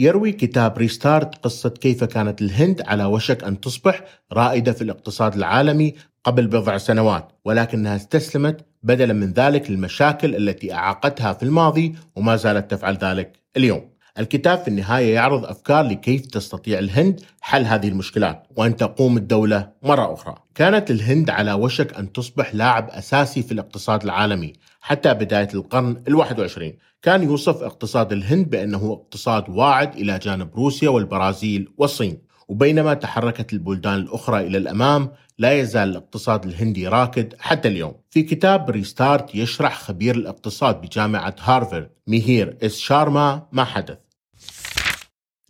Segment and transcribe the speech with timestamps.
[0.00, 5.94] يروي كتاب ريستارت قصة كيف كانت الهند على وشك أن تصبح رائدة في الاقتصاد العالمي
[6.24, 12.70] قبل بضع سنوات ولكنها استسلمت بدلا من ذلك للمشاكل التي أعاقتها في الماضي وما زالت
[12.70, 13.90] تفعل ذلك اليوم.
[14.18, 20.14] الكتاب في النهاية يعرض أفكار لكيف تستطيع الهند حل هذه المشكلات وأن تقوم الدولة مرة
[20.14, 20.34] أخرى.
[20.54, 24.52] كانت الهند على وشك أن تصبح لاعب أساسي في الاقتصاد العالمي
[24.88, 26.78] حتى بداية القرن الواحد وعشرين.
[27.02, 32.18] كان يوصف اقتصاد الهند بأنه اقتصاد واعد إلى جانب روسيا والبرازيل والصين.
[32.48, 37.94] وبينما تحركت البلدان الأخرى إلى الأمام لا يزال الاقتصاد الهندي راكد حتى اليوم.
[38.10, 43.98] في كتاب Restart يشرح خبير الاقتصاد بجامعة هارفارد ميهير إس شارما ما حدث.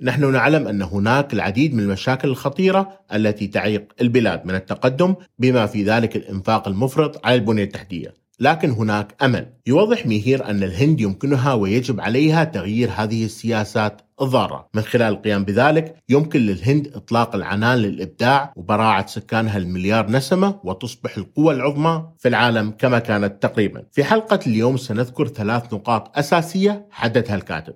[0.00, 5.84] نحن نعلم أن هناك العديد من المشاكل الخطيرة التي تعيق البلاد من التقدم بما في
[5.84, 9.52] ذلك الإنفاق المفرط على البنية التحتية، لكن هناك أمل.
[9.66, 15.94] يوضح ميهير أن الهند يمكنها ويجب عليها تغيير هذه السياسات الضارة، من خلال القيام بذلك
[16.08, 22.98] يمكن للهند إطلاق العنان للإبداع وبراعة سكانها المليار نسمة وتصبح القوى العظمى في العالم كما
[22.98, 23.84] كانت تقريبا.
[23.92, 27.74] في حلقة اليوم سنذكر ثلاث نقاط أساسية حددها الكاتب.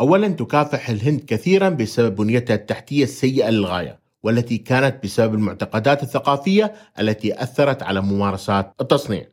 [0.00, 7.42] اولا تكافح الهند كثيرا بسبب بنيتها التحتية السيئة للغاية والتي كانت بسبب المعتقدات الثقافية التي
[7.42, 9.32] أثرت على ممارسات التصنيع.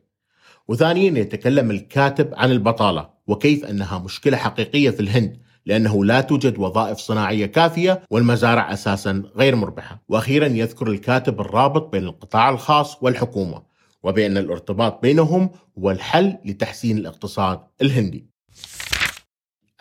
[0.70, 6.98] وثانيا يتكلم الكاتب عن البطالة وكيف أنها مشكلة حقيقية في الهند لأنه لا توجد وظائف
[6.98, 10.02] صناعية كافية والمزارع أساسا غير مربحة.
[10.08, 13.62] وأخيرا يذكر الكاتب الرابط بين القطاع الخاص والحكومة
[14.02, 18.26] وبأن الارتباط بينهم هو الحل لتحسين الاقتصاد الهندي.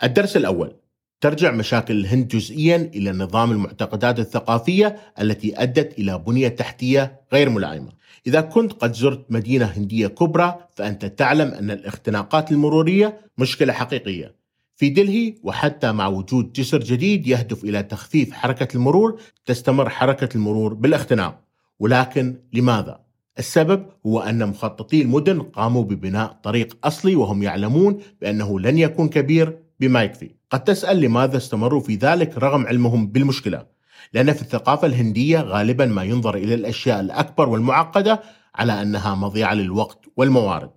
[0.04, 0.76] الدرس الأول
[1.22, 7.92] ترجع مشاكل الهند جزئيا إلى نظام المعتقدات الثقافية التي أدت إلى بنية تحتية غير ملائمة.
[8.28, 14.36] إذا كنت قد زرت مدينة هندية كبرى فأنت تعلم أن الاختناقات المرورية مشكلة حقيقية.
[14.76, 20.73] في دلهي وحتى مع وجود جسر جديد يهدف إلى تخفيف حركة المرور تستمر حركة المرور
[20.73, 21.39] بالاختناق.
[21.80, 23.00] ولكن لماذا؟
[23.39, 29.68] السبب هو أن مخططي المدن قاموا ببناء طريق أصلي وهم يعلمون بأنه لن يكون كبير
[29.80, 33.66] بما يكفي قد تسأل لماذا استمروا في ذلك رغم علمهم بالمشكلة.
[34.14, 38.22] لأن في الثقافة الهندية غالبا ما ينظر إلى الأشياء الأكبر والمعقدة
[38.56, 40.72] على أنها مضيعة للوقت والموارد.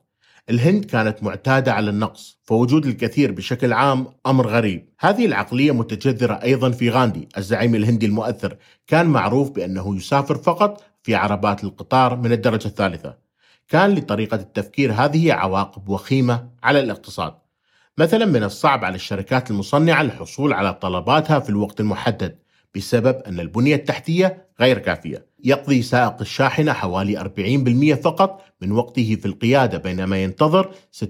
[0.51, 4.89] الهند كانت معتادة على النقص فوجود الكثير بشكل عام أمر غريب.
[5.01, 8.57] هذه العقلية متجذرة أيضا في غاندي الزعيم الهندي المؤثر.
[8.87, 13.17] كان معروف بأنه يسافر فقط في عربات القطار من الدرجة الثالثة.
[13.69, 17.42] كان لطريقة التفكير هذه عواقب وخيمة على الاقتصاد.
[17.99, 22.42] مثلا من الصعب على الشركات المصنعة الحصول على طلباتها في الوقت المحدد.
[22.77, 25.27] بسبب أن البنية التحتية غير كافية.
[25.45, 31.05] يقضي سائق الشاحنة حوالي 40% فقط من وقته في القيادة بينما ينتظر 60%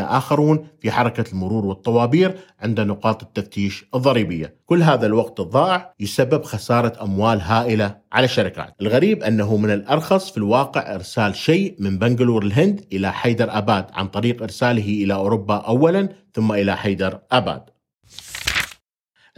[0.00, 4.54] آخرون في حركة المرور والطوابير عند نقاط التفتيش الضريبية.
[4.66, 8.74] كل هذا الوقت الضائع يسبب خسارة أموال هائلة على الشركات.
[8.80, 14.06] الغريب أنه من الأرخص في الواقع إرسال شيء من بنغلور الهند إلى حيدر أباد عن
[14.06, 17.77] طريق إرساله إلى أوروبا أولا ثم إلى حيدر أباد.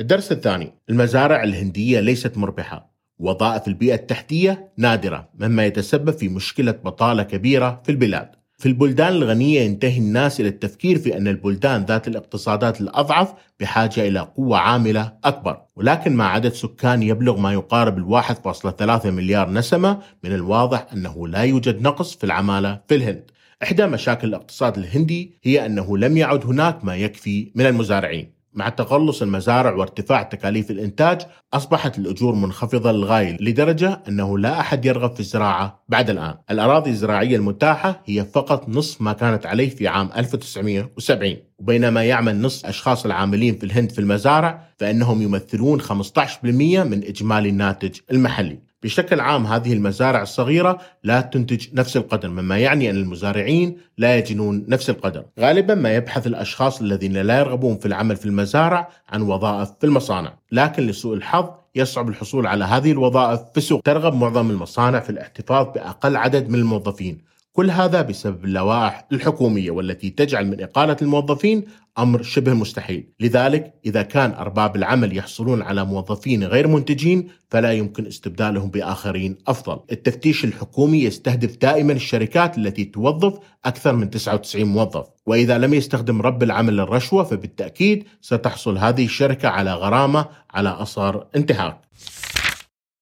[0.00, 2.90] الدرس الثاني المزارع الهندية ليست مربحة.
[3.18, 8.30] وظائف البيئة التحتية نادرة مما يتسبب في مشكلة بطالة كبيرة في البلاد.
[8.58, 14.20] في البلدان الغنية ينتهي الناس إلى التفكير في أن البلدان ذات الاقتصادات الأضعف بحاجة إلى
[14.20, 15.62] قوة عاملة أكبر.
[15.76, 21.42] ولكن مع عدد سكان يبلغ ما يقارب فاصلة ثلاثة مليار نسمة من الواضح أنه لا
[21.42, 23.30] يوجد نقص في العمالة في الهند.
[23.62, 28.39] إحدى مشاكل الاقتصاد الهندي هي أنه لم يعد هناك ما يكفي من المزارعين.
[28.54, 31.20] مع تقلص المزارع وارتفاع تكاليف الإنتاج
[31.54, 36.34] أصبحت الأجور منخفضة للغاية لدرجة أنه لا أحد يرغب في الزراعة بعد الآن.
[36.50, 42.66] الأراضي الزراعية المتاحة هي فقط نصف ما كانت عليه في عام 1970 وبينما يعمل نصف
[42.66, 48.69] أشخاص العاملين في الهند في المزارع فإنهم يمثلون 15% من إجمالي الناتج المحلي.
[48.82, 54.64] بشكل عام هذه المزارع الصغيرة لا تنتج نفس القدر مما يعني أن المزارعين لا يجنون
[54.68, 55.24] نفس القدر.
[55.40, 60.34] غالبا ما يبحث الأشخاص الذين لا يرغبون في العمل في المزارع عن وظائف في المصانع
[60.52, 63.82] لكن لسوء الحظ يصعب الحصول على هذه الوظائف في السوق.
[63.82, 70.10] ترغب معظم المصانع في الاحتفاظ بأقل عدد من الموظفين كل هذا بسبب اللوائح الحكومية والتي
[70.10, 71.64] تجعل من إقالة الموظفين
[71.98, 73.08] أمر شبه مستحيل.
[73.20, 79.80] لذلك إذا كان أرباب العمل يحصلون على موظفين غير منتجين فلا يمكن استبدالهم بآخرين أفضل.
[79.92, 85.06] التفتيش الحكومي يستهدف دائما الشركات التي توظف أكثر من 99 موظف.
[85.26, 91.80] وإذا لم يستخدم رب العمل الرشوة فبالتأكيد ستحصل هذه الشركة على غرامة على أثر انتهاك.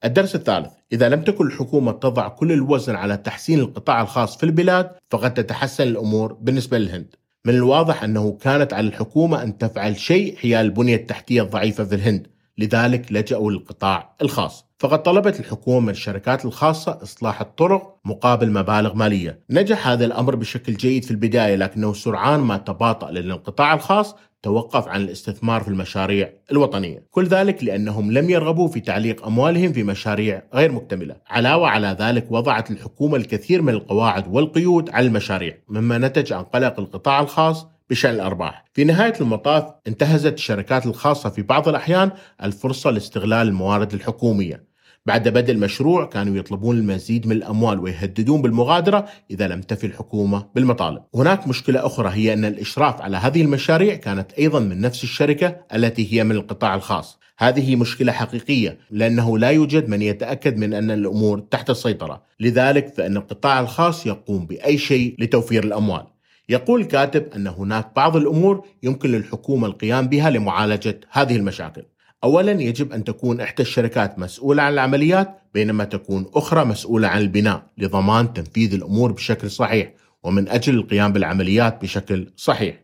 [0.04, 4.90] الدرس الثالث إذا لم تكن الحكومة تضع كل الوزن على تحسين القطاع الخاص في البلاد
[5.10, 7.14] فقد تتحسن الأمور بالنسبة للهند.
[7.46, 12.26] من الواضح أنه كانت على الحكومة أن تفعل شيء حيال البنية التحتية الضعيفة في الهند.
[12.58, 14.68] لذلك لجأوا للقطاع الخاص.
[14.78, 19.40] فقد طلبت الحكومة من الشركات الخاصة إصلاح الطرق مقابل مبالغ مالية.
[19.50, 24.88] نجح هذا الأمر بشكل جيد في البداية لكنه سرعان ما تباطأ لأن القطاع الخاص توقف
[24.88, 27.06] عن الاستثمار في المشاريع الوطنية.
[27.10, 31.16] كل ذلك لأنهم لم يرغبوا في تعليق أموالهم في مشاريع غير مكتملة.
[31.26, 36.80] علاوة على ذلك وضعت الحكومة الكثير من القواعد والقيود على المشاريع مما نتج عن قلق
[36.80, 38.64] القطاع الخاص بشأن الأرباح.
[38.74, 42.10] في نهاية المطاف انتهزت الشركات الخاصة في بعض الأحيان
[42.42, 44.68] الفرصة لاستغلال الموارد الحكومية.
[45.06, 51.02] بعد بدء المشروع كانوا يطلبون المزيد من الأموال ويهددون بالمغادرة إذا لم تفي الحكومة بالمطالب.
[51.14, 56.14] هناك مشكلة أخرى هي أن الإشراف على هذه المشاريع كانت أيضا من نفس الشركة التي
[56.14, 57.18] هي من القطاع الخاص.
[57.38, 62.22] هذه مشكلة حقيقية لأنه لا يوجد من يتأكد من أن الأمور تحت السيطرة.
[62.40, 66.06] لذلك فإن القطاع الخاص يقوم بأي شيء لتوفير الأموال.
[66.48, 71.82] يقول الكاتب أن هناك بعض الأمور يمكن للحكومة القيام بها لمعالجة هذه المشاكل
[72.24, 77.62] اولا يجب أن تكون إحدى الشركات مسؤولة عن العمليات بينما تكون أخرى مسؤولة عن البناء
[77.78, 79.92] لضمان تنفيذ الأمور بشكل صحيح
[80.22, 82.80] ومن أجل القيام بالعمليات بشكل صحيح.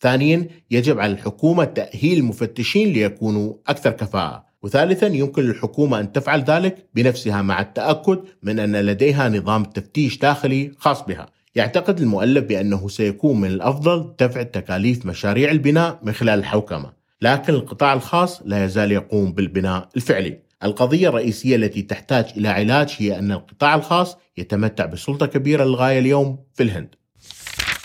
[0.00, 4.44] ثانيا يجب على الحكومة تأهيل المفتشين ليكونوا أكثر كفاءة.
[4.62, 10.72] وثالثا يمكن للحكومة أن تفعل ذلك بنفسها مع التأكد من أن لديها نظام تفتيش داخلي
[10.78, 11.26] خاص بها.
[11.54, 16.92] يعتقد المؤلف بأنه سيكون من الأفضل دفع تكاليف مشاريع البناء من خلال الحوكمة.
[17.22, 20.38] لكن القطاع الخاص لا يزال يقوم بالبناء الفعلي.
[20.64, 26.44] القضية الرئيسية التي تحتاج إلى علاج هي أن القطاع الخاص يتمتع بسلطة كبيرة للغاية اليوم
[26.54, 26.94] في الهند.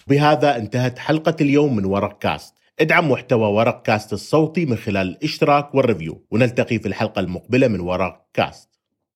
[0.07, 2.55] بهذا انتهت حلقة اليوم من ورق كاست.
[2.79, 7.79] ادعم محتوى ورق كاست الصوتي من خلال الاشتراك وال review ونلتقي في الحلقة المقبلة من
[7.79, 8.74] ورق كاست.